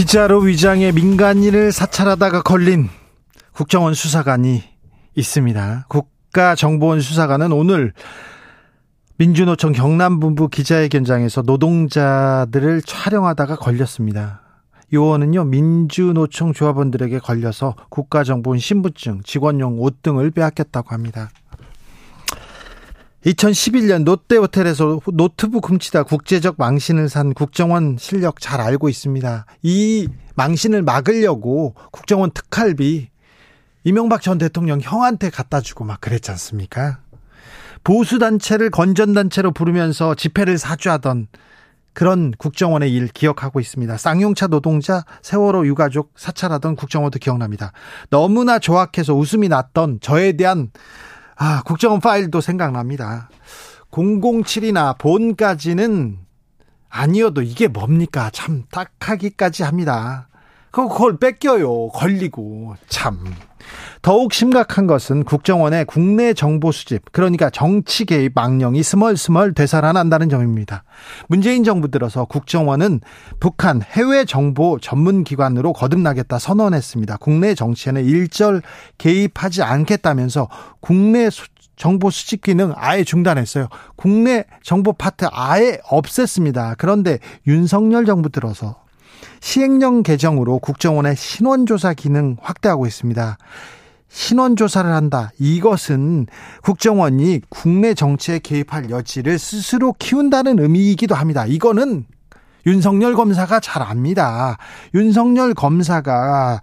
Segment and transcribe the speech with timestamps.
[0.00, 2.88] 기자로 위장해 민간인을 사찰하다가 걸린
[3.52, 4.62] 국정원 수사관이
[5.14, 5.84] 있습니다.
[5.88, 7.92] 국가정보원 수사관은 오늘
[9.18, 14.40] 민주노총 경남본부 기자회견장에서 노동자들을 촬영하다가 걸렸습니다.
[14.90, 21.28] 요원은요 민주노총 조합원들에게 걸려서 국가정보원 신분증, 직원용 옷 등을 빼앗겼다고 합니다.
[23.24, 29.44] 2011년 롯데 호텔에서 노트북 훔치다 국제적 망신을 산 국정원 실력 잘 알고 있습니다.
[29.62, 33.08] 이 망신을 막으려고 국정원 특활비
[33.84, 37.00] 이명박 전 대통령 형한테 갖다 주고 막 그랬지 않습니까?
[37.84, 41.28] 보수단체를 건전단체로 부르면서 집회를 사주하던
[41.92, 43.96] 그런 국정원의 일 기억하고 있습니다.
[43.96, 47.72] 쌍용차 노동자, 세월호 유가족 사찰하던 국정원도 기억납니다.
[48.10, 50.70] 너무나 조악해서 웃음이 났던 저에 대한
[51.42, 53.30] 아, 국정원 파일도 생각납니다.
[53.90, 56.18] 007이나 본까지는
[56.90, 58.28] 아니어도 이게 뭡니까?
[58.30, 60.28] 참 딱하기까지 합니다.
[60.70, 61.88] 그걸 뺏겨요.
[61.88, 62.74] 걸리고.
[62.88, 63.24] 참.
[64.02, 70.84] 더욱 심각한 것은 국정원의 국내 정보 수집, 그러니까 정치 개입 망령이 스멀스멀 되살아난다는 점입니다.
[71.28, 73.00] 문재인 정부 들어서 국정원은
[73.40, 77.18] 북한 해외 정보 전문 기관으로 거듭나겠다 선언했습니다.
[77.18, 78.62] 국내 정치에는 일절
[78.96, 80.48] 개입하지 않겠다면서
[80.80, 81.28] 국내
[81.76, 83.68] 정보 수집 기능 아예 중단했어요.
[83.96, 86.76] 국내 정보 파트 아예 없앴습니다.
[86.78, 88.76] 그런데 윤석열 정부 들어서
[89.40, 93.38] 시행령 개정으로 국정원의 신원조사 기능 확대하고 있습니다.
[94.10, 95.30] 신원조사를 한다.
[95.38, 96.26] 이것은
[96.62, 101.46] 국정원이 국내 정치에 개입할 여지를 스스로 키운다는 의미이기도 합니다.
[101.46, 102.04] 이거는
[102.66, 104.58] 윤석열 검사가 잘 압니다.
[104.94, 106.60] 윤석열 검사가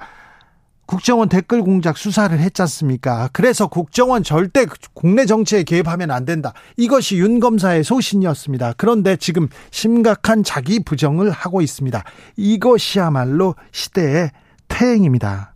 [0.86, 3.30] 국정원 댓글 공작 수사를 했지 않습니까?
[3.34, 6.54] 그래서 국정원 절대 국내 정치에 개입하면 안 된다.
[6.78, 8.76] 이것이 윤 검사의 소신이었습니다.
[8.78, 12.04] 그런데 지금 심각한 자기 부정을 하고 있습니다.
[12.38, 14.32] 이것이야말로 시대의
[14.70, 15.56] 퇴행입니다.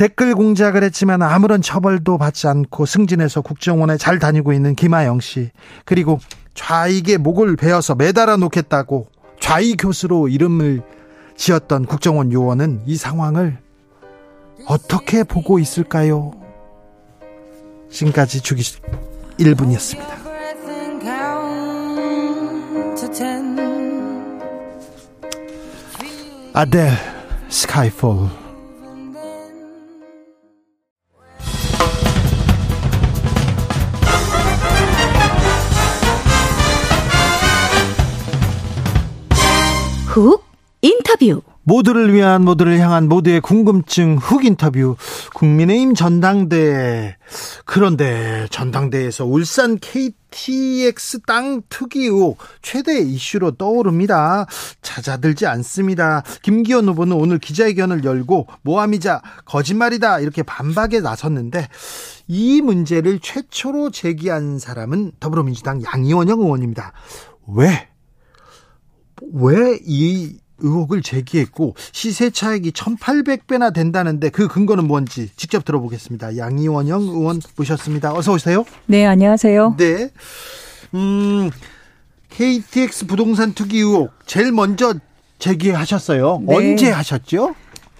[0.00, 5.50] 댓글 공작을 했지만 아무런 처벌도 받지 않고 승진해서 국정원에 잘 다니고 있는 김하영 씨.
[5.84, 6.18] 그리고
[6.54, 9.08] 좌익의 목을 베어서 매달아 놓겠다고
[9.40, 10.80] 좌익 교수로 이름을
[11.36, 13.58] 지었던 국정원 요원은 이 상황을
[14.64, 16.32] 어떻게 보고 있을까요?
[17.90, 18.62] 지금까지 주기
[19.38, 20.08] 1분이었습니다.
[26.54, 26.90] 아델
[27.50, 28.39] 스카이폴
[40.10, 40.44] 훅
[40.82, 44.96] 인터뷰 모두를 위한 모두를 향한 모두의 궁금증 훅 인터뷰
[45.34, 47.16] 국민의힘 전당대
[47.64, 54.46] 그런데 전당대에서 울산 KTX 땅 투기 의혹 최대 이슈로 떠오릅니다.
[54.82, 56.24] 찾아들지 않습니다.
[56.42, 61.68] 김기현 후보는 오늘 기자회견을 열고 모함이자 거짓말이다 이렇게 반박에 나섰는데
[62.26, 66.94] 이 문제를 최초로 제기한 사람은 더불어민주당 양이원영 의원입니다.
[67.46, 67.89] 왜?
[69.32, 76.36] 왜 이 의혹을 제기했고 시세 차익이 1,800배나 된다는데 그 근거는 뭔지 직접 들어보겠습니다.
[76.36, 78.12] 양이원영 의원 모셨습니다.
[78.14, 78.64] 어서 오세요.
[78.84, 79.76] 네, 안녕하세요.
[79.78, 80.10] 네.
[80.94, 81.50] 음,
[82.28, 84.94] KTX 부동산 투기 의혹 제일 먼저
[85.38, 86.42] 제기하셨어요.
[86.46, 86.54] 네.
[86.54, 87.54] 언제 하셨죠?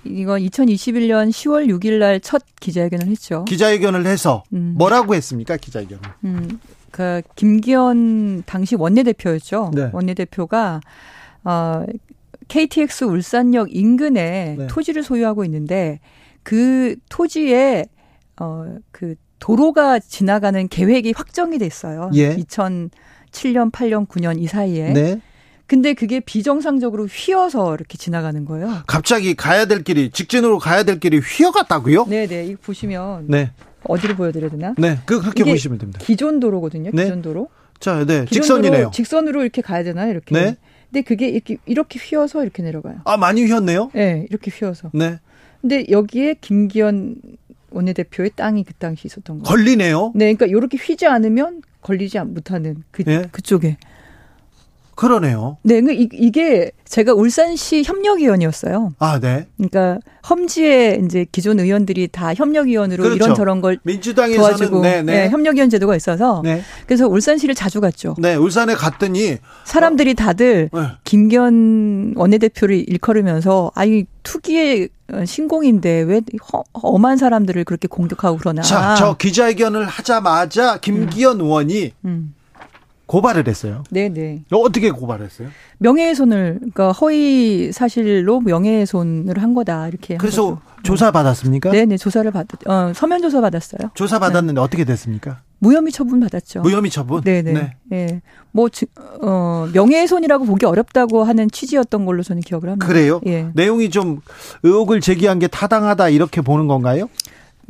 [0.05, 3.45] 이건 2021년 10월 6일 날 첫 기자회견을 했죠.
[3.47, 4.75] 기자회견을 해서 음.
[4.77, 5.57] 뭐라고 했습니까?
[5.57, 6.03] 기자회견을.
[6.25, 6.61] 음.
[6.91, 9.71] 그 김기현 당시 원내대표였죠.
[9.75, 9.91] 네.
[9.93, 10.81] 원내대표가
[11.45, 11.85] 어
[12.49, 14.67] KTX 울산역 인근에 네.
[14.67, 16.01] 토지를 소유하고 있는데
[16.43, 17.87] 그 토지에
[18.37, 22.11] 어그 도로가 지나가는 계획이 확정이 됐어요.
[22.15, 22.37] 예.
[22.37, 24.93] 2007년, 8년, 9년 이 사이에.
[24.93, 25.21] 네.
[25.67, 28.83] 근데 그게 비정상적으로 휘어서 이렇게 지나가는 거예요.
[28.89, 32.07] 갑자기 가야 될 길이 직진으로 가야 될 길이 휘어갔다고요?
[32.09, 32.47] 네, 네.
[32.47, 33.53] 이거 보시면 네.
[33.85, 34.75] 어디로 보여드려야 되나?
[34.79, 36.01] 네, 그 그렇게 보시면 됩니다.
[36.03, 36.91] 기존 도로거든요.
[36.93, 37.05] 네.
[37.05, 37.49] 기존 도로.
[37.79, 38.91] 자, 네, 직선이네요.
[38.93, 40.11] 직선으로 이렇게 가야 되나요?
[40.11, 40.35] 이렇게.
[40.35, 40.57] 네.
[40.91, 43.01] 근데 그게 이렇게 이렇게 휘어서 이렇게 내려가요.
[43.05, 43.91] 아 많이 휘었네요.
[43.95, 44.91] 네, 이렇게 휘어서.
[44.93, 45.19] 네.
[45.61, 47.17] 근데 여기에 김기현
[47.71, 49.45] 원내대표의 땅이 그 당시 있었던 거예요.
[49.45, 50.13] 걸리네요.
[50.15, 53.23] 네, 그러니까 이렇게 휘지 않으면 걸리지 못하는 그 네?
[53.31, 53.79] 그쪽에.
[55.01, 55.57] 그러네요.
[55.63, 58.93] 네, 그 이게 제가 울산시 협력위원이었어요.
[58.99, 59.47] 아, 네.
[59.57, 59.99] 그러니까
[60.29, 63.17] 험지에 이제 기존 의원들이 다 협력위원으로 그렇죠.
[63.17, 65.13] 이런 저런 걸 민주당에서는 도와주고 네, 네.
[65.23, 66.63] 네, 협력위원 제도가 있어서 네.
[66.87, 68.15] 그래서 울산시를 자주 갔죠.
[68.19, 70.87] 네, 울산에 갔더니 사람들이 다들 어, 네.
[71.05, 74.91] 김기현 원내대표를 일컬으면서 아이 투기의
[75.25, 76.21] 신공인데 왜
[76.73, 78.61] 엄한 사람들을 그렇게 공격하고 그러나.
[78.61, 81.47] 자, 저 기자회견을 하자마자 김기현 음.
[81.47, 82.35] 의원이 음.
[83.11, 83.83] 고발을 했어요.
[83.91, 84.45] 네네.
[84.53, 85.49] 어떻게 고발했어요?
[85.79, 90.17] 명예훼손을 그러니까 허위 사실로 명예훼손을 한 거다 이렇게.
[90.17, 91.73] 그래서 조사 받았습니까?
[91.73, 93.91] 네네 조사를 받, 어, 서면 조사 받았어요.
[93.95, 94.65] 조사 받았는데 네.
[94.65, 95.41] 어떻게 됐습니까?
[95.59, 96.61] 무혐의 처분 받았죠.
[96.61, 97.23] 무혐의 처분?
[97.23, 97.53] 네네.
[97.53, 97.77] 네.
[97.89, 98.23] 네.
[98.53, 98.69] 뭐
[99.23, 102.87] 어, 명예훼손이라고 보기 어렵다고 하는 취지였던 걸로 저는 기억을 합니다.
[102.87, 103.21] 그래요?
[103.27, 103.49] 예.
[103.55, 104.21] 내용이 좀
[104.63, 107.09] 의혹을 제기한 게 타당하다 이렇게 보는 건가요?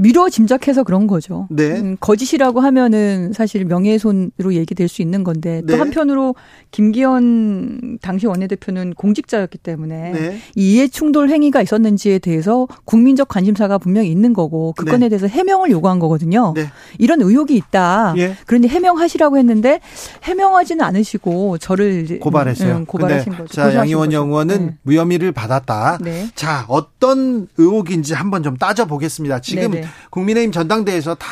[0.00, 1.46] 미뤄 짐작해서 그런 거죠.
[1.50, 1.78] 네.
[1.78, 5.78] 음, 거짓이라고 하면은 사실 명예훼손으로 얘기될 수 있는 건데 또 네.
[5.78, 6.34] 한편으로
[6.70, 10.38] 김기현 당시 원내대표는 공직자였기 때문에 네.
[10.56, 14.92] 이 이해 충돌 행위가 있었는지에 대해서 국민적 관심사가 분명히 있는 거고 그 네.
[14.92, 16.54] 건에 대해서 해명을 요구한 거거든요.
[16.54, 16.66] 네.
[16.98, 18.14] 이런 의혹이 있다.
[18.16, 18.36] 예.
[18.46, 19.80] 그런데 해명하시라고 했는데
[20.22, 22.76] 해명하지는 않으시고 저를 고발했어요.
[22.76, 23.52] 음, 고발하신 거죠.
[23.52, 24.76] 자, 양희원 영원은 네.
[24.82, 25.98] 무혐의를 받았다.
[26.36, 29.40] 자, 어떤 의혹인지 한번 좀 따져 보겠습니다.
[29.40, 29.89] 지금 네네.
[30.10, 31.26] 국민의힘 전당대회에서 다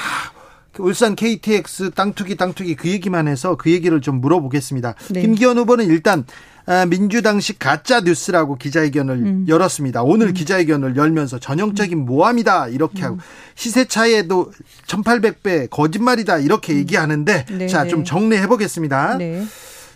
[0.79, 4.95] 울산 KTX 땅 투기 땅 투기 그 얘기만 해서 그 얘기를 좀 물어보겠습니다.
[5.11, 5.21] 네.
[5.23, 6.25] 김기현 후보는 일단
[6.67, 9.47] 아, 민주당식 가짜 뉴스라고 기자회견을 음.
[9.49, 10.03] 열었습니다.
[10.03, 10.35] 오늘 음.
[10.35, 13.21] 기자회견을 열면서 전형적인 모함이다 이렇게 하고 음.
[13.55, 14.53] 시세 차이에도
[14.87, 16.79] 1800배 거짓말이다 이렇게 음.
[16.79, 18.05] 얘기하는데 네, 자좀 네.
[18.05, 19.17] 정리해 보겠습니다.
[19.17, 19.47] 네.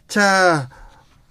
[0.09, 0.71] 자,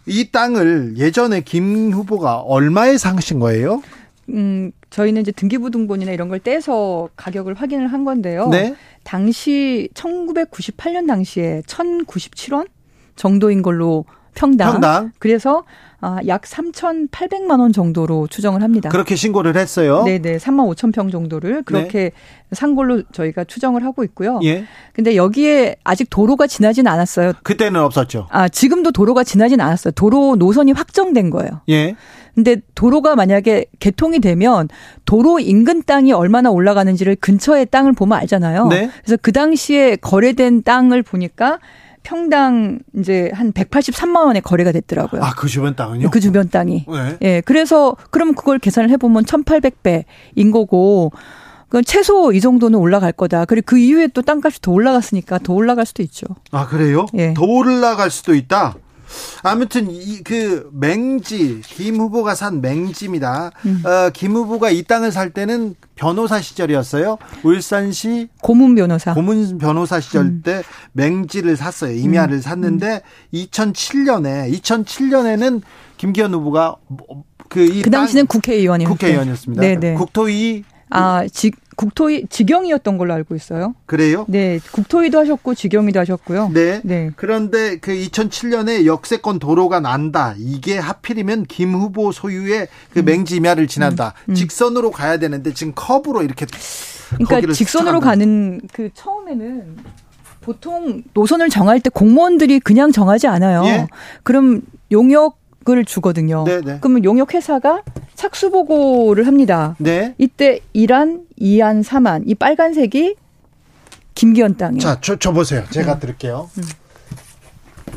[0.06, 3.82] 이 땅을 예전에 김 후보가 얼마에 사신 거예요?
[4.30, 8.50] 음, 저희는 이제 등기부등본이나 이런 걸 떼서 가격을 확인을 한 건데요.
[8.50, 8.76] 네.
[9.04, 12.68] 당시 1998년 당시에 1,097원
[13.16, 14.06] 정도인 걸로
[14.36, 14.74] 평당.
[14.74, 15.12] 평당.
[15.20, 15.64] 그래서
[16.04, 18.90] 아, 약 3,800만 원 정도로 추정을 합니다.
[18.90, 20.04] 그렇게 신고를 했어요.
[20.04, 20.38] 네, 네.
[20.38, 22.12] 3만 5천 평 정도를 그렇게 네.
[22.54, 24.40] 산 걸로 저희가 추정을 하고 있고요.
[24.44, 24.66] 예.
[24.94, 27.34] 근데 여기에 아직 도로가 지나진 않았어요.
[27.44, 28.28] 그때는 없었죠.
[28.32, 29.92] 아, 지금도 도로가 지나진 않았어요.
[29.92, 31.62] 도로 노선이 확정된 거예요.
[31.70, 31.96] 예.
[32.36, 34.70] 근데 도로가 만약에 개통이 되면
[35.06, 38.68] 도로 인근 땅이 얼마나 올라가는지를 근처의 땅을 보면 알잖아요.
[38.68, 38.90] 네.
[39.04, 41.60] 그래서 그 당시에 거래된 땅을 보니까
[42.04, 45.22] 평당 이제 한 183만 원에 거래가 됐더라고요.
[45.24, 46.10] 아, 그 주변 땅은요?
[46.10, 46.86] 그 주변 땅이.
[46.88, 47.18] 네.
[47.22, 47.42] 예.
[47.42, 51.12] 그래서 그럼 그걸 계산을 해 보면 1,800배인 거고
[51.70, 53.46] 그 최소 이 정도는 올라갈 거다.
[53.46, 56.26] 그리고 그 이후에 또 땅값이 더 올라갔으니까 더 올라갈 수도 있죠.
[56.52, 57.06] 아, 그래요?
[57.14, 57.34] 예.
[57.34, 58.76] 더 올라갈 수도 있다.
[59.44, 63.52] 아무튼 이 그 맹지 김 후보가 산 맹지입니다.
[63.66, 63.84] 음.
[63.86, 67.18] 어, 김 후보가 이 땅을 살 때는 변호사 시절이었어요.
[67.44, 69.14] 울산시 고문 변호사.
[69.14, 70.42] 고문 변호사 시절 음.
[70.44, 70.64] 때
[70.94, 71.94] 맹지를 샀어요.
[71.96, 72.42] 임야를 음.
[72.42, 73.02] 샀는데
[73.34, 75.62] 2007년에 2007년에는
[75.98, 76.78] 김기현 후보가
[77.50, 79.62] 그이 그 당시는 국회의원이었 국회의원이었습니다.
[79.62, 79.94] 네네.
[79.96, 83.74] 국토위 아, 직 국토위 직영이었던 걸로 알고 있어요.
[83.86, 84.26] 그래요?
[84.28, 86.52] 네, 국토위도 하셨고 직영위도 하셨고요.
[86.54, 86.82] 네.
[86.84, 87.10] 네.
[87.16, 90.36] 그런데 그 2007년에 역세권 도로가 난다.
[90.38, 93.06] 이게 하필이면 김 후보 소유의 그 음.
[93.06, 94.14] 맹지면을 지난다.
[94.26, 94.32] 음.
[94.32, 94.36] 음.
[94.36, 96.46] 직선으로 가야 되는데 지금 커브로 이렇게
[97.18, 99.78] 그러니까 직선으로 가는 그 처음에는
[100.42, 103.64] 보통 노선을 정할 때 공무원들이 그냥 정하지 않아요.
[103.66, 103.88] 예?
[104.24, 106.44] 그럼 용역 을 주거든요.
[106.44, 106.62] 네네.
[106.62, 106.78] 네.
[106.82, 107.84] 그러면 용역 회사가
[108.16, 109.76] 착수 보고를 합니다.
[109.78, 110.16] 네.
[110.18, 113.16] 이때 1안, 2안, 3안 이 빨간색이
[114.16, 114.80] 김기현 땅이에요.
[114.80, 115.64] 자, 저, 저 보세요.
[115.70, 116.00] 제가 음.
[116.00, 116.50] 드릴게요.
[116.58, 116.64] 음.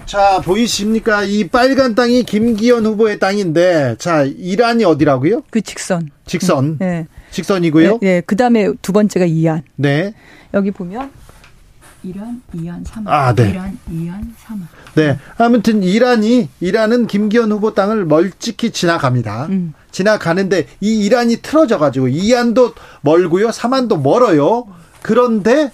[0.04, 1.24] 자, 보이십니까?
[1.24, 5.42] 이 빨간 땅이 김기현 후보의 땅인데, 자, 1안이 어디라고요?
[5.50, 6.10] 그 직선.
[6.26, 6.64] 직선.
[6.64, 6.76] 음.
[6.78, 7.06] 네.
[7.30, 7.98] 직선이고요.
[8.00, 8.22] 네, 네.
[8.24, 9.62] 그 다음에 두 번째가 2안.
[9.76, 10.12] 네.
[10.52, 11.10] 여기 보면
[12.04, 13.02] 1안, 2안, 3안.
[13.06, 13.54] 아, 네.
[13.54, 14.60] 1안, 2안, 3안.
[14.94, 15.18] 네.
[15.38, 19.46] 아무튼 이란이 이란은 김기현 후보 땅을 멀찍이 지나갑니다.
[19.46, 19.74] 음.
[19.90, 23.52] 지나가는데 이 이란이 틀어져 가지고 이안도 멀고요.
[23.52, 24.66] 삼안도 멀어요.
[25.02, 25.70] 그런데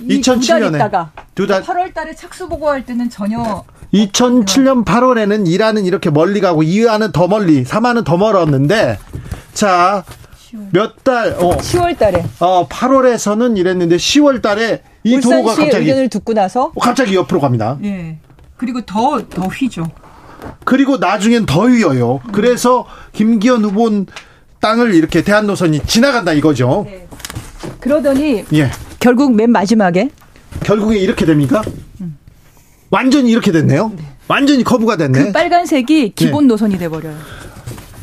[0.00, 7.12] 2007년에 두달 8월 달에 착수 보고할 때는 전혀 2007년 8월에는 이란은 이렇게 멀리 가고 이안은
[7.12, 8.98] 더 멀리, 삼안은 더 멀었는데
[9.52, 10.04] 자,
[10.72, 11.56] 몇 달, 어.
[11.56, 12.24] 10월 달에.
[12.40, 17.78] 어, 8월에서는 이랬는데 10월 달에 이 도로가 갑자기 의견을 듣고 나서 갑자기 옆으로 갑니다.
[17.84, 18.18] 예.
[18.56, 19.90] 그리고 더 더 휘죠.
[20.64, 22.20] 그리고 나중엔 더 휘어요.
[22.24, 22.32] 음.
[22.32, 24.04] 그래서 김기현 후보
[24.60, 26.84] 땅을 이렇게 대한 노선이 지나간다 이거죠.
[26.86, 27.06] 네.
[27.80, 28.70] 그러더니 예.
[28.98, 30.08] 결국 맨 마지막에
[30.62, 31.62] 결국에 이렇게 됩니까?
[32.00, 32.16] 음.
[32.90, 33.92] 완전히 이렇게 됐네요.
[33.96, 34.02] 네.
[34.28, 35.24] 완전히 커브가 됐네.
[35.24, 36.48] 그 빨간색이 기본 네.
[36.48, 37.14] 노선이 돼 버려요.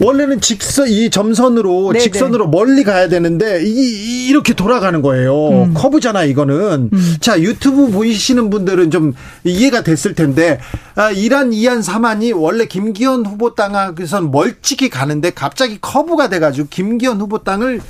[0.03, 2.03] 원래는 직선 이 점선으로 네네.
[2.03, 5.65] 직선으로 멀리 가야 되는데 이, 이렇게 돌아가는 거예요.
[5.65, 5.74] 음.
[5.74, 6.89] 커브잖아 이거는.
[6.91, 7.15] 음.
[7.22, 10.60] 자 유튜브 보이시는 분들은 좀 이해가 됐을 텐데
[10.96, 17.39] 아, 이란 이안 사만이 원래 김기현 후보 땅에선 멀찍이 가는데 갑자기 커브가 돼가지고 김기현 후보
[17.39, 17.81] 땅을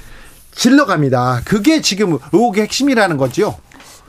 [0.53, 1.41] 질러갑니다.
[1.46, 3.56] 그게 지금 의혹의 핵심이라는 거죠.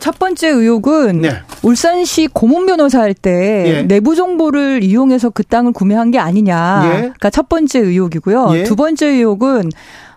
[0.03, 1.31] 첫 번째 의혹은 네.
[1.63, 3.83] 울산시 고문 변호사 할때 예.
[3.83, 6.83] 내부 정보를 이용해서 그 땅을 구매한 게 아니냐.
[6.87, 6.97] 예.
[6.99, 8.49] 그러니까 첫 번째 의혹이고요.
[8.55, 8.65] 예.
[8.65, 9.71] 두 번째 의혹은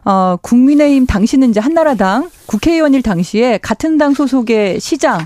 [0.04, 5.24] 어, 국민의힘 당시는 이제 한나라당 국회의원일 당시에 같은 당 소속의 시장에게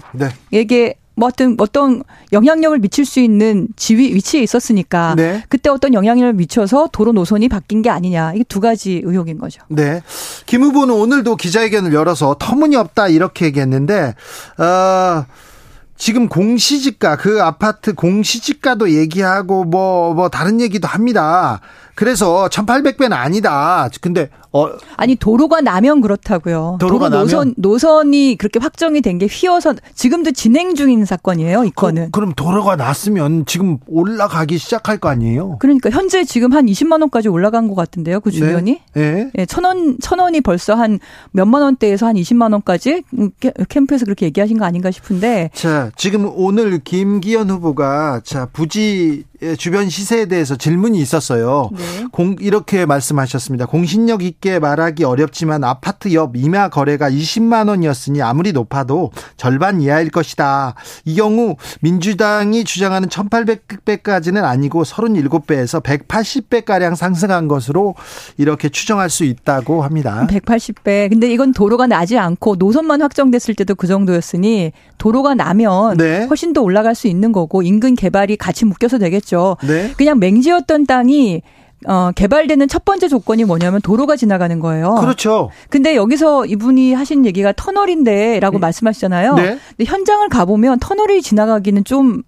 [0.51, 0.93] 네.
[1.19, 5.43] 뭐 어떤 어떤 영향력을 미칠 수 있는 지위 위치에 있었으니까 네.
[5.49, 9.61] 그때 어떤 영향력을 미쳐서 도로 노선이 바뀐 게 아니냐 이게 두 가지 의혹인 거죠.
[9.67, 10.01] 네,
[10.45, 14.15] 김 후보는 오늘도 기자회견을 열어서 터무니없다 이렇게 얘기했는데
[14.57, 15.25] 어.
[16.01, 21.59] 지금 공시지가 그 아파트 공시지가도 얘기하고 뭐뭐 뭐 다른 얘기도 합니다.
[21.99, 23.89] 그래서 1800배는 아니다.
[23.99, 26.77] 근데 어 아니 도로가 나면 그렇다고요.
[26.79, 27.55] 도로가 도로 노선 나면?
[27.57, 31.65] 노선이 그렇게 확정이 된 게 휘어서 지금도 진행 중인 사건이에요.
[31.65, 32.11] 이 건은.
[32.11, 35.57] 그, 럼 도로가 났으면 지금 올라가기 시작할 거 아니에요?
[35.59, 38.21] 그러니까 현재 지금 한 20만 원까지 올라간 것 같은데요.
[38.21, 38.79] 그 주변이.
[38.93, 39.13] 네.
[39.13, 39.31] 네.
[39.33, 39.45] 네.
[39.45, 40.99] 천 원, 천 원이 벌써 한
[41.31, 43.03] 몇만 원대에서 한 20만 원까지
[43.67, 45.49] 캠프에서 그렇게 얘기하신 거 아닌가 싶은데.
[45.53, 49.25] 자, 지금 오늘 김기현 후보가 자, 부지
[49.57, 51.69] 주변 시세에 대해서 질문이 있었어요.
[51.71, 51.83] 네.
[52.11, 53.65] 공, 이렇게 말씀하셨습니다.
[53.65, 60.75] 공신력 있게 말하기 어렵지만 아파트 옆 임야 거래가 20만 원이었으니 아무리 높아도 절반 이하일 것이다.
[61.05, 67.95] 이 경우 민주당이 주장하는 1800배까지는 아니고 37배에서 180배 가량 상승한 것으로
[68.37, 70.27] 이렇게 추정할 수 있다고 합니다.
[70.29, 71.09] 180배.
[71.09, 76.25] 근데 이건 도로가 나지 않고 노선만 확정됐을 때도 그 정도였으니 도로가 나면 네.
[76.25, 79.28] 훨씬 더 올라갈 수 있는 거고 인근 개발이 같이 묶여서 되겠죠.
[79.29, 79.57] 있죠.
[79.63, 79.93] 네.
[79.95, 81.41] 그냥 맹지였던 땅이
[81.87, 84.95] 어, 개발되는 첫 번째 조건이 뭐냐면 도로가 지나가는 거예요.
[84.95, 85.49] 그렇죠.
[85.69, 88.59] 근데 여기서 이분이 하신 얘기가 터널인데라고 네.
[88.59, 89.35] 말씀하시잖아요.
[89.35, 89.59] 네.
[89.77, 92.23] 근데 현장을 가보면 터널이 지나가기는 좀,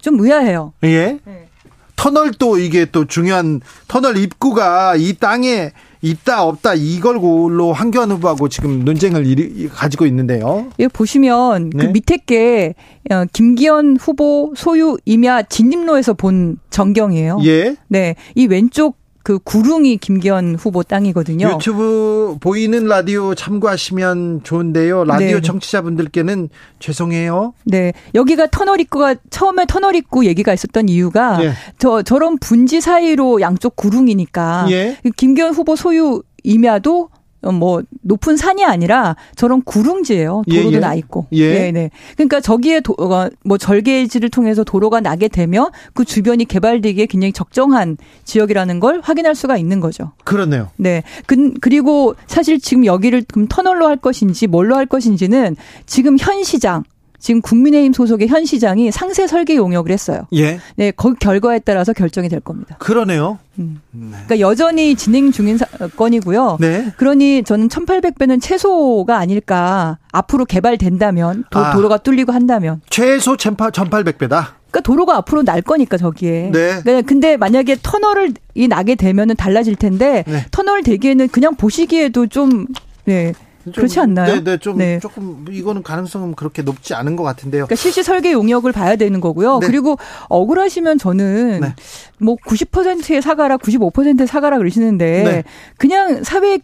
[0.00, 0.72] 좀 의아해요.
[0.84, 1.18] 예.
[1.24, 1.48] 네.
[1.96, 5.72] 터널도 이게 또 중요한 터널 입구가 이 땅에
[6.04, 10.66] 있다 없다 이걸로 한교안 후보하고 지금 논쟁을 일, 가지고 있는데요.
[10.78, 11.86] 예, 보시면 그 네.
[11.86, 12.74] 그 밑에 게
[13.10, 17.40] 어, 김기현 후보 소유 임야 진입로에서 본 전경이에요.
[17.44, 17.76] 예.
[17.88, 21.52] 네, 이 왼쪽 그 구릉이 김기현 후보 땅이거든요.
[21.54, 25.04] 유튜브 보이는 라디오 참고하시면 좋은데요.
[25.04, 25.40] 라디오 네.
[25.40, 27.54] 청취자분들께는 죄송해요.
[27.64, 27.94] 네.
[28.14, 31.52] 여기가 터널 입구가 처음에 터널 입구 얘기가 있었던 이유가 네.
[31.78, 34.98] 저 저런 분지 사이로 양쪽 구릉이니까 예.
[35.16, 37.13] 김기현 후보 소유 임야도 어,
[37.52, 40.42] 뭐 높은 산이 아니라 저런 구릉지예요.
[40.48, 40.78] 도로도 예, 예.
[40.78, 41.26] 나 있고.
[41.32, 41.52] 예.
[41.52, 41.90] 네, 네.
[42.16, 47.96] 그러니까 저기에 도, 어, 뭐 절개지를 통해서 도로가 나게 되면 그 주변이 개발되기에 굉장히 적정한
[48.24, 50.12] 지역이라는 걸 확인할 수가 있는 거죠.
[50.24, 50.70] 그렇네요.
[50.76, 51.02] 네.
[51.26, 56.84] 그, 그리고 사실 지금 여기를 그럼 터널로 할 것인지 뭘로 할 것인지는 지금 현 시장
[57.24, 60.26] 지금 국민의힘 소속의 현 시장이 상세 설계 용역을 했어요.
[60.34, 60.60] 예.
[60.76, 62.76] 네, 그 결과에 따라서 결정이 될 겁니다.
[62.78, 63.38] 그러네요.
[63.58, 63.80] 음.
[63.92, 64.10] 네.
[64.10, 66.58] 그러니까 여전히 진행 중인 사건이고요.
[66.60, 66.92] 네.
[66.98, 69.96] 그러니 저는 1,800배는 최소가 아닐까.
[70.12, 71.72] 앞으로 개발된다면 도, 아.
[71.72, 74.28] 로가 뚫리고 한다면 최소 1,800배다.
[74.70, 76.50] 그러니까 도로가 앞으로 날 거니까 저기에.
[76.52, 76.82] 네.
[76.84, 77.00] 네.
[77.00, 80.44] 근데 만약에 터널을 이 나게 되면은 달라질 텐데 네.
[80.50, 82.66] 터널 되기에는 그냥 보시기에도 좀
[83.06, 83.32] 네.
[83.72, 84.34] 그렇지 않나요?
[84.34, 84.98] 네, 네, 좀 네.
[84.98, 87.66] 조금 이거는 가능성은 그렇게 높지 않은 것 같은데요.
[87.66, 89.58] 그러니까 실시 설계 용역을 봐야 되는 거고요.
[89.60, 89.66] 네.
[89.66, 89.96] 그리고
[90.28, 91.74] 억울하시면 저는 네.
[92.18, 95.44] 뭐 90%의 사과라 95%의 사과라 그러시는데 네.
[95.78, 96.58] 그냥 사회에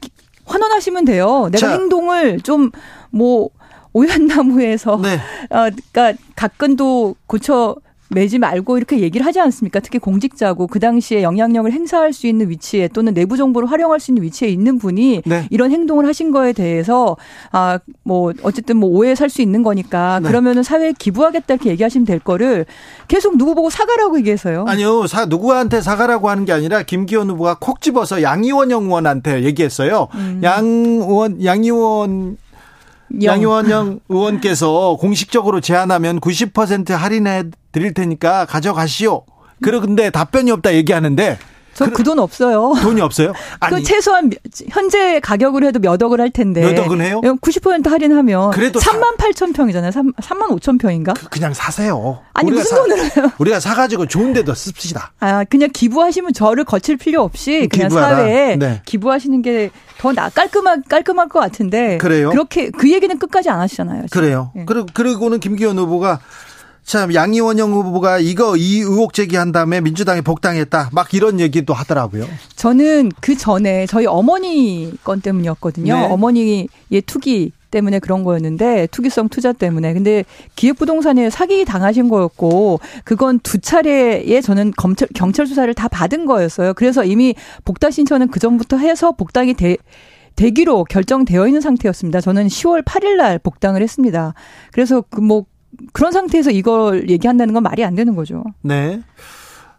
[0.45, 1.49] 환원하시면 돼요.
[1.53, 1.73] 내가 자.
[1.73, 3.51] 행동을 좀뭐
[3.93, 5.15] 오얏나무에서 네.
[5.51, 7.77] 어 그러니까 가끔도 고쳐
[8.11, 9.81] 매지 말고 이렇게 얘기를 하지 않습니까?
[9.81, 14.23] 특히 공직자고 그 당시에 영향력을 행사할 수 있는 위치에 또는 내부 정보를 활용할 수 있는
[14.23, 15.47] 위치에 있는 분이 네.
[15.51, 17.17] 이런 행동을 하신 거에 대해서
[17.53, 17.79] 아
[18.11, 20.29] 뭐 어쨌든 뭐 오해 살 수 있는 거니까 네.
[20.29, 22.67] 그러면은 사회에 기부하겠다 이렇게 얘기하시면 될 거를
[23.07, 24.65] 계속 누구 보고 사과라고 얘기해서요.
[24.67, 25.07] 아니요.
[25.07, 30.09] 사 누구한테 사과라고 하는 게 아니라 김기현 후보가 콕 집어서 양이원영 의원한테 얘기했어요.
[30.15, 30.41] 음.
[30.43, 32.37] 양 의원 양이원
[33.23, 39.25] 양의원영 의원께서 공식적으로 제안하면 90% 할인해 드릴 테니까 가져가시오.
[39.63, 41.39] 그런데 답변이 없다 얘기하는데
[41.75, 42.75] 저그돈 없어요.
[42.83, 43.33] 돈이 없어요?
[43.61, 43.77] 아니.
[43.77, 44.31] 그 최소한
[44.69, 46.61] 현재 가격으로 해도 몇 억을 할 텐데.
[46.61, 47.21] 몇 억은 해요?
[47.23, 49.91] 90% 할인하면 그래도 3만 8천 평이잖아요.
[49.91, 51.15] 3, 3만 5천 평인가?
[51.31, 52.21] 그, 냥 사세요.
[52.35, 55.13] 아니 무슨 사, 돈으로 요 우리가 사가지고 좋은 데도 씁시다.
[55.21, 58.17] 아 그냥 기부하시면 저를 거칠 필요 없이 그냥 기부하라.
[58.17, 58.83] 사회에 네.
[58.85, 61.99] 기부하시는 게 더 나 깔끔할 깔끔할 것 같은데.
[61.99, 62.31] 그래요?
[62.31, 64.07] 그렇게 그 얘기는 끝까지 안 하시잖아요.
[64.07, 64.21] 지금.
[64.21, 64.51] 그래요.
[64.57, 64.65] 네.
[64.67, 66.21] 그리고 그리고는 김기현 후보가
[66.91, 70.91] 참 양이원영 후보가 이거 이 의혹 제기한 다음에 민주당에 복당했다.
[70.93, 72.27] 막 이런 얘기도 하더라고요.
[72.57, 75.95] 저는 그 전에 저희 어머니 건 때문이었거든요.
[75.95, 76.07] 네.
[76.07, 76.67] 어머니의
[77.07, 80.25] 투기 때문에 그런 거였는데 투기성 투자 때문에 근데
[80.57, 86.75] 기획부동산에 사기 당하신 거였고 그건 두 차례에 저는 검찰 경찰 수사를 다 받은 거였어요.
[86.75, 89.77] 그래서 이미 복당 신청은 그 전부터 해서 복당이 돼
[90.35, 92.21] 되기로 결정되어 있는 상태였습니다.
[92.21, 94.35] 저는 10월 8일 날 복당을 했습니다.
[94.73, 95.45] 그래서 그뭐
[95.93, 98.45] 그런 상태에서 이걸 얘기한다는 건 말이 안 되는 거죠.
[98.63, 99.01] 네.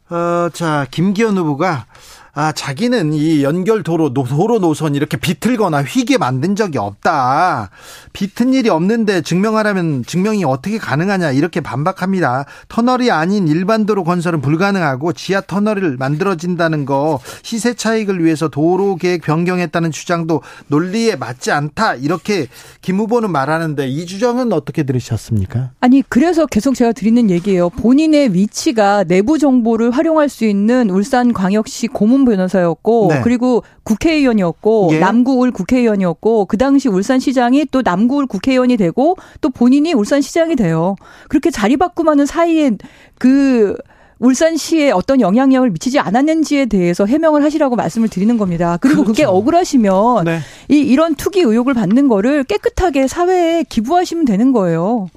[0.10, 1.86] 어, 자, 김기현 후보가
[2.34, 7.70] 아, 자기는 이 연결 도로, 도로 노선 이렇게 비틀거나 휘게 만든 적이 없다.
[8.14, 12.46] 비튼 일이 없는데 증명하려면 증명이 어떻게 가능하냐 이렇게 반박합니다.
[12.70, 19.24] 터널이 아닌 일반 도로 건설은 불가능하고 지하 터널을 만들어진다는 거 시세 차익을 위해서 도로 계획
[19.24, 21.96] 변경했다는 주장도 논리에 맞지 않다.
[21.96, 22.48] 이렇게
[22.82, 25.72] 김 후보는 말하는데 이 주장은 어떻게 들으셨습니까?
[25.82, 27.70] 아니, 그래서 계속 제가 드리는 얘기예요.
[27.70, 33.22] 본인의 위치가 내부 정보를 활용할 수 있는 울산 광역시 고문 김 변호사였고 네.
[33.24, 35.00] 그리고 국회의원이었고 예.
[35.00, 40.96] 남구울 국회의원이었고 그 당시 울산시장이 또 남구울 국회의원이 되고 또 본인이 울산시장이 돼요.
[41.28, 42.72] 그렇게 자리 바꾸면는 사이에
[43.18, 43.76] 그
[44.20, 48.78] 울산시에 어떤 영향력을 미치지 않았는지에 대해서 해명을 하시라고 말씀을 드리는 겁니다.
[48.80, 49.12] 그리고 그렇죠.
[49.12, 50.40] 그게 억울하시면 네.
[50.70, 55.10] 이 이런 투기 의혹을 받는 거를 깨끗하게 사회에 기부하시면 되는 거예요.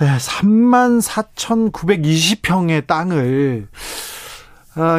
[0.00, 3.76] 네, 3만 4,920평의 땅을 어,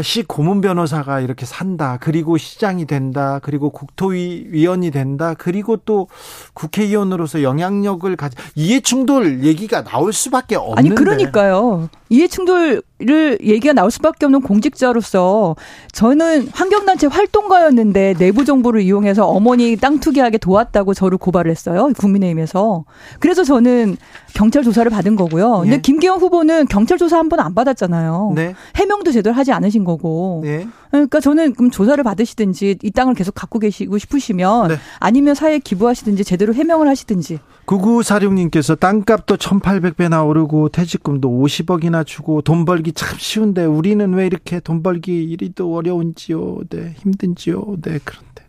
[0.04, 1.98] 시 고문 변호사가 이렇게 산다.
[2.00, 3.40] 그리고 시장이 된다.
[3.42, 5.34] 그리고 국토위 위원이 된다.
[5.38, 6.08] 그리고 또
[6.54, 10.80] 국회의원으로서 영향력을 가지 이해 충돌 얘기가 나올 수밖에 없는데.
[10.80, 11.90] 아니 그러니까요.
[12.10, 15.56] 이해충돌 를 얘기가 나올 수밖에 없는 공직자로서
[15.94, 22.84] 저는 환경단체 활동가였는데 내부 정보를 이용해서 어머니 땅 투기하게 도왔다고 저를 고발을 했어요 국민의힘에서
[23.20, 23.96] 그래서 저는
[24.34, 25.60] 경찰 조사를 받은 거고요.
[25.62, 25.82] 근데 예.
[25.82, 28.34] 김기현 후보는 경찰 조사 한 번 안 받았잖아요.
[28.36, 28.54] 네.
[28.76, 30.42] 해명도 제대로 하지 않으신 거고.
[30.44, 30.68] 네.
[30.92, 34.76] 그러니까 저는 그럼 조사를 받으시든지 이 땅을 계속 갖고 계시고 싶으시면 네.
[35.00, 37.40] 아니면 사회에 기부하시든지 제대로 해명을 하시든지.
[37.66, 44.82] 9946님께서 땅값도 1800배나 오르고 퇴직금도 50억이나 주고 돈 벌기 참 쉬운데 우리는 왜 이렇게 돈
[44.82, 46.58] 벌기 이리도 어려운지요?
[46.70, 47.78] 네, 힘든지요?
[47.82, 48.44] 네, 그런데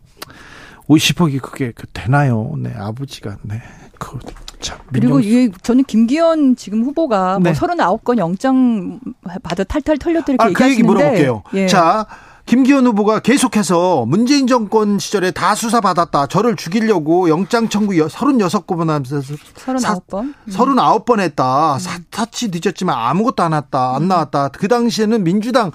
[0.88, 2.54] 50억이 그게 그 되나요?
[2.58, 3.60] 네, 아버지가 네.
[3.98, 4.18] 그
[4.60, 7.58] 참, 그리고 이게 저는 김기현 지금 후보가 뭐 네.
[7.58, 9.00] 뭐 39건 영장
[9.42, 11.42] 받아 탈탈 털렸다 이렇게 아, 그 얘기 물어볼게요.
[11.54, 11.66] 예.
[11.66, 12.06] 자,
[12.50, 16.26] 김기현 후보가 계속해서 문재인 정권 시절에 다 수사받았다.
[16.26, 20.34] 저를 죽이려고 영장 청구 36건 하면서 39번?
[20.48, 21.20] 39번 음.
[21.20, 21.78] 했다.
[22.10, 23.94] 사치 뒤졌지만 아무것도 안 왔다.
[23.94, 24.08] 안 음.
[24.08, 24.48] 나왔다.
[24.48, 25.70] 그 당시에는 민주당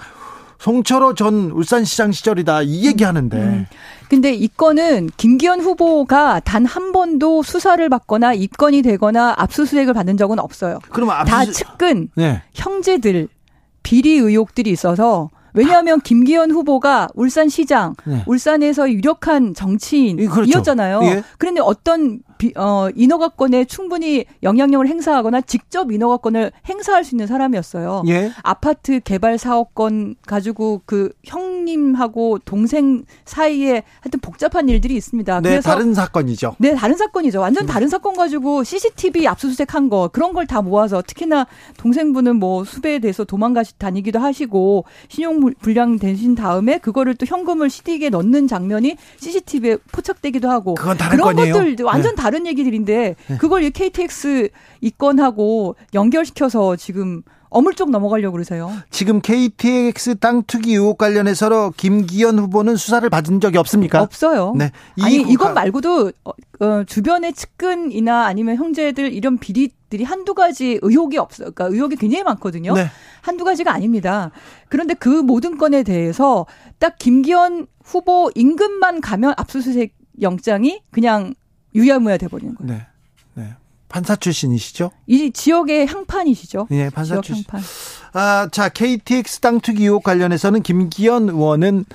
[0.60, 2.64] 송철호 전 울산시장 시절이다.
[2.64, 3.38] 이 얘기 하는데.
[3.38, 3.68] 음.
[4.10, 10.40] 근데 이 건은 김기현 후보가 단 한 번도 수사를 받거나 입건이 되거나 압수수색을 받은 적은
[10.40, 10.80] 없어요.
[10.90, 11.32] 그러면 압수수...
[11.32, 12.42] 다 측근, 네.
[12.54, 13.30] 형제들,
[13.82, 18.24] 비리 의혹들이 있어서 왜냐하면 김기현 후보가 울산시장, 네.
[18.28, 21.00] 울산에서 유력한 정치인이었잖아요.
[21.00, 21.18] 그렇죠.
[21.18, 21.24] 예.
[21.38, 28.04] 그런데 어떤 비, 어, 인허가권에 충분히 영향력을 행사하거나 직접 인허가권을 행사할 수 있는 사람이었어요.
[28.08, 28.32] 예.
[28.44, 35.42] 아파트 개발 사업권 가지고 그 형님하고 동생 사이에 하여튼 복잡한 일들이 있습니다.
[35.42, 36.56] 네, 그래서 다른 사건이죠.
[36.60, 37.40] 네, 다른 사건이죠.
[37.42, 37.68] 완전 음.
[37.68, 43.24] 다른 사건 가지고 CCTV 압수수색한 거 그런 걸 다 모아서 특히나 동생분은 뭐 수배에 대해서
[43.24, 50.48] 도망가시 다니기도 하시고 신용 불량 되신 다음에 그거를 또 현금을 CD에 넣는 장면이 CCTV에 포착되기도
[50.48, 51.54] 하고 그건 다른 그런 건이에요?
[51.56, 52.22] 것들 완전 네.
[52.22, 53.38] 다른 얘기들인데 네.
[53.38, 54.50] 그걸 KTX
[54.82, 57.22] 입건하고 연결시켜서 지금
[57.56, 58.70] 어물쩍 넘어가려고 그러세요.
[58.90, 64.02] 지금 KTX 땅 투기 의혹 관련해서 김기현 후보는 수사를 받은 적이 없습니까?
[64.02, 64.54] 없어요.
[64.58, 64.72] 네.
[65.02, 71.52] 아니 이것 말고도 어, 어, 주변의 측근이나 아니면 형제들 이런 비리들이 한두 가지 의혹이 없어요.
[71.52, 72.74] 그러니까 의혹이 굉장히 많거든요.
[72.74, 72.88] 네.
[73.22, 74.32] 한두 가지가 아닙니다.
[74.68, 76.46] 그런데 그 모든 건에 대해서
[76.78, 81.34] 딱 김기현 후보 임금만 가면 압수수색 영장이 그냥
[81.76, 82.74] 유야무야 돼버리는 거예요.
[82.74, 82.88] 네.
[83.36, 83.54] 네.
[83.90, 84.92] 판사 출신이시죠?
[85.08, 86.68] 이 지역의 향판이시죠.
[86.70, 87.44] 네, 판사 출신.
[87.48, 87.62] 향판.
[88.14, 91.86] 아, 자, KTX 땅 투기 의혹 관련해서는 김기현 의원은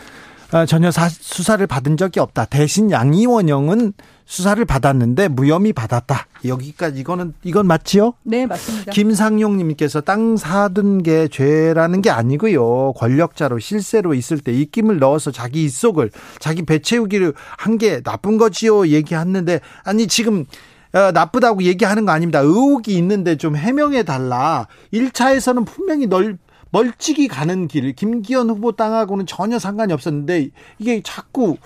[0.53, 2.45] 아, 전혀 사, 수사를 받은 적이 없다.
[2.47, 3.93] 대신 양이원영은
[4.31, 6.29] 수사를 받았는데 무혐의 받았다.
[6.45, 8.13] 여기까지 이거는 이건 맞지요?
[8.23, 8.93] 네, 맞습니다.
[8.93, 12.93] 김상용 님께서 땅 사든 게 죄라는 게 아니고요.
[12.93, 18.87] 권력자로 실세로 있을 때 입김을 넣어서 자기 입속을 자기 배 채우기를 한 게 나쁜 거지요.
[18.89, 20.45] 얘기했는데 아니 지금
[20.93, 22.39] 어, 나쁘다고 얘기하는 거 아닙니다.
[22.41, 24.69] 의혹이 있는데 좀 해명해 달라.
[24.93, 26.37] 1차에서는 분명히 널
[26.73, 31.57] 멀찍이 가는 길, 김기현 후보 땅하고는 전혀 상관이 없었는데 이게 자꾸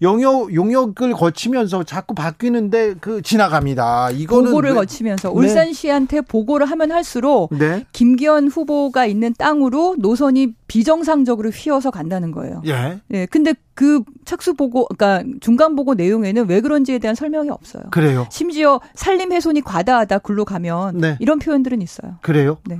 [0.00, 4.10] 용역 용역을 거치면서 자꾸 바뀌는데 그 지나갑니다.
[4.10, 4.74] 이거는 보고를 왜?
[4.76, 5.34] 거치면서 네.
[5.34, 7.84] 울산시한테 보고를 하면 할수록 네.
[7.92, 12.62] 김기현 후보가 있는 땅으로 노선이 비정상적으로 휘어서 간다는 거예요.
[12.66, 13.00] 예.
[13.08, 13.26] 네.
[13.26, 17.84] 근데 그 착수 보고 그러니까 중간 보고 내용에는 왜 그런지에 대한 설명이 없어요.
[17.90, 18.26] 그래요.
[18.30, 21.16] 심지어 산림 훼손이 과다하다 굴로 가면 네.
[21.20, 22.16] 이런 표현들은 있어요.
[22.22, 22.58] 그래요?
[22.66, 22.78] 네.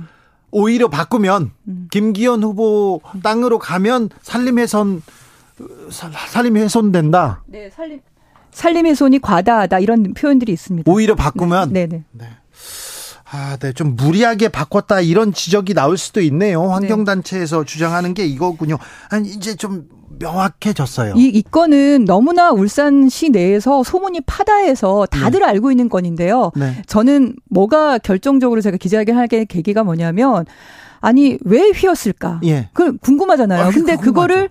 [0.51, 1.87] 오히려 바꾸면 음.
[1.91, 5.01] 김기현 후보 땅으로 가면 산림 훼손
[5.91, 7.43] 살림 훼손된다.
[7.47, 8.01] 네, 살림
[8.51, 10.91] 살림 훼손이 과다하다 이런 표현들이 있습니다.
[10.91, 12.03] 오히려 바꾸면 네, 네.
[12.11, 12.25] 네.
[13.31, 13.73] 아, 네.
[13.73, 16.63] 좀 무리하게 바꿨다 이런 지적이 나올 수도 있네요.
[16.63, 17.65] 환경 단체에서 네.
[17.65, 18.77] 주장하는 게 이거군요.
[19.09, 19.87] 아니, 이제 좀
[20.19, 21.13] 명확해졌어요.
[21.15, 25.45] 이, 이 건은 너무나 울산시 내에서 소문이 파다해서 다들 네.
[25.45, 26.51] 알고 있는 건인데요.
[26.55, 26.81] 네.
[26.87, 30.45] 저는 뭐가 결정적으로 제가 기자회견 하게 계기가 뭐냐면
[30.99, 32.41] 아니 왜 휘었을까?
[32.45, 32.69] 예.
[32.73, 33.61] 그 궁금하잖아요.
[33.61, 34.01] 아, 근데 궁금하죠.
[34.01, 34.49] 그거를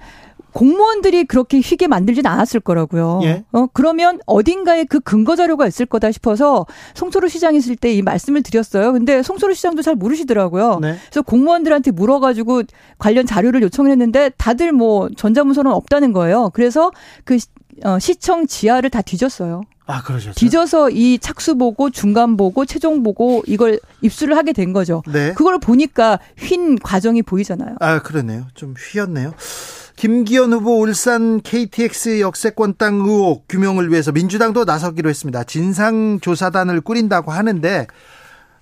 [0.59, 3.21] 공무원들이 그렇게 휘게 만들진 않았을 거라고요.
[3.23, 3.45] 예?
[3.53, 8.43] 어, 그러면 어딘가에 그 근거 자료가 있을 거다 싶어서 송소로 시장 있을 때 이 말씀을
[8.43, 8.93] 드렸어요.
[8.93, 10.81] 근데 송소로 시장도 잘 모르시더라고요.
[10.83, 10.97] 네.
[11.11, 12.63] 그래서 공무원들한테 물어가지고
[12.99, 16.51] 관련 자료를 요청했는데 다들 뭐 전자문서는 없다는 거예요.
[16.53, 16.91] 그래서
[17.25, 17.39] 그
[17.85, 19.63] 어, 시청 지하를 다 뒤졌어요.
[19.87, 20.35] 아, 그러셨어요?
[20.35, 25.03] 뒤져서 이 착수 보고 중간 보고 최종 보고 이걸 입수를 하게 된 거죠.
[25.11, 25.33] 네.
[25.35, 27.77] 그걸 보니까 휜 과정이 보이잖아요.
[27.81, 28.49] 아, 그러네요.
[28.55, 29.33] 좀 휘었네요.
[29.99, 35.43] 김기현 후보 울산 KTX 역세권 땅 의혹 규명을 위해서 민주당도 나서기로 했습니다.
[35.43, 37.89] 진상조사단을 꾸린다고 하는데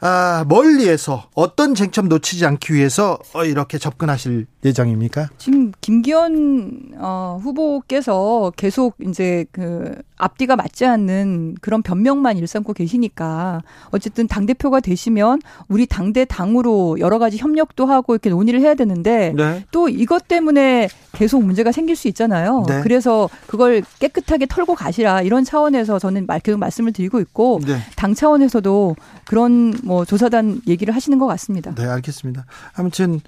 [0.00, 5.28] 아, 멀리에서 어떤 쟁점 놓치지 않기 위해서 어, 이렇게 접근하실 예정입니까?
[5.36, 14.26] 지금 김기현 어, 후보께서 계속 이제 그 앞뒤가 맞지 않는 그런 변명만 일삼고 계시니까 어쨌든
[14.26, 19.64] 당 대표가 되시면 우리 당대 당으로 여러 가지 협력도 하고 이렇게 논의를 해야 되는데 네.
[19.70, 22.64] 또 이것 때문에 계속 문제가 생길 수 있잖아요.
[22.68, 22.80] 네.
[22.82, 27.78] 그래서 그걸 깨끗하게 털고 가시라 이런 차원에서 저는 계속 말씀을 드리고 있고 네.
[27.96, 31.74] 당 차원에서도 그런 뭐 조사단 얘기를 하시는 것 같습니다.
[31.74, 32.46] 네, 알겠습니다.
[32.74, 33.20] 아무튼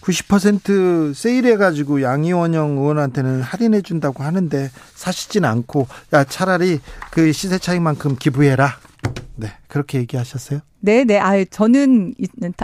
[0.00, 8.16] 90% 세일해 가지고 양이원영 의원한테는 할인해 준다고 하는데 사시진 않고 야 차라리 그 시세 차익만큼
[8.16, 8.76] 기부해라.
[9.36, 10.60] 네, 그렇게 얘기하셨어요?
[10.80, 11.18] 네, 네.
[11.18, 12.14] 아, 저는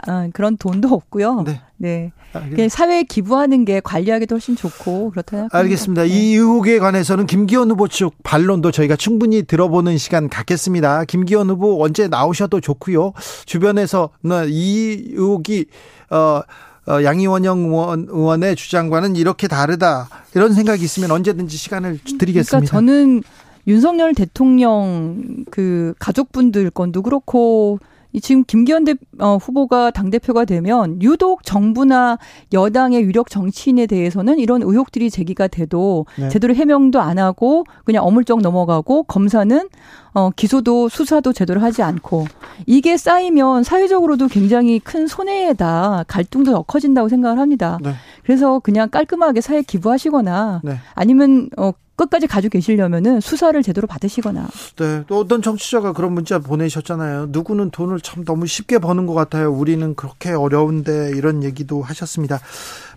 [0.07, 1.43] 아, 그런 돈도 없고요.
[1.43, 1.61] 네.
[1.77, 2.13] 네.
[2.33, 6.03] 그냥 사회에 기부하는 게 관리하기도 훨씬 좋고 그렇다는 알겠습니다.
[6.03, 6.09] 네.
[6.09, 11.05] 이 의혹에 관해서는 김기현 후보 측 반론도 저희가 충분히 들어보는 시간 갖겠습니다.
[11.05, 13.13] 김기현 후보 언제 나오셔도 좋고요.
[13.47, 14.11] 주변에서
[14.49, 15.67] 이 의혹이
[16.11, 16.43] 어
[16.87, 22.59] 어, 양이원영 의원, 의원의 주장과는 이렇게 다르다 이런 생각이 있으면 언제든지 시간을 드리겠습니다.
[22.59, 23.23] 그러니까 저는
[23.67, 27.79] 윤석열 대통령 그 가족분들 건도 그렇고
[28.23, 32.19] 지금 김기현 대, 어, 후보가 당대표가 되면 유독 정부나
[32.53, 36.29] 여당의 유력 정치인에 대해서는 이런 의혹들이 제기가 돼도 네.
[36.29, 39.69] 제대로 해명도 안 하고 그냥 어물쩍 넘어가고 검사는
[40.15, 42.27] 어, 기소도 수사도 제대로 하지 않고
[42.67, 47.79] 이게 쌓이면 사회적으로도 굉장히 큰 손해에다 갈등도 더 커진다고 생각을 합니다.
[47.83, 47.95] 네.
[48.23, 50.79] 그래서 그냥 깔끔하게 사회 기부하시거나 네.
[50.95, 54.49] 아니면 어, 끝까지 가지고 계시려면은 수사를 제대로 받으시거나.
[54.77, 55.05] 네.
[55.07, 57.27] 또 어떤 정치자가 그런 문자 보내셨잖아요.
[57.31, 59.53] 누구는 돈을 참 너무 쉽게 버는 것 같아요.
[59.53, 62.41] 우리는 그렇게 어려운데 이런 얘기도 하셨습니다.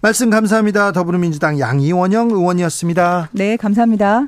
[0.02, 0.92] 말씀 감사합니다.
[0.92, 3.30] 더불어민주당 양이원영 의원이었습니다.
[3.34, 4.28] 네, 감사합니다.